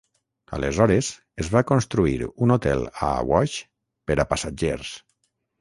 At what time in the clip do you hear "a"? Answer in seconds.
3.09-3.13, 4.25-4.29